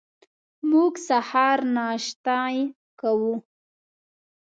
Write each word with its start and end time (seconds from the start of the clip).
موږ 0.69 0.93
سهار 1.07 1.57
ناشتې 1.75 2.55
کوو. 2.99 3.33